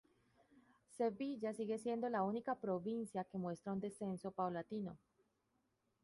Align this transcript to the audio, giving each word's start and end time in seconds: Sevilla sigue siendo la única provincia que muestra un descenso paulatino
Sevilla 0.87 1.53
sigue 1.53 1.77
siendo 1.77 2.09
la 2.09 2.23
única 2.23 2.55
provincia 2.59 3.23
que 3.23 3.37
muestra 3.37 3.71
un 3.73 3.79
descenso 3.79 4.31
paulatino 4.31 4.97